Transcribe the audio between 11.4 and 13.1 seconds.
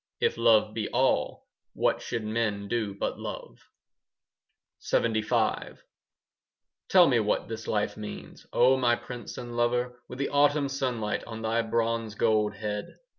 thy bronze gold head?